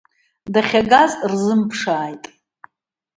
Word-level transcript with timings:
Дахьагаз 0.53 1.11
рзымԥшааит. 1.31 2.23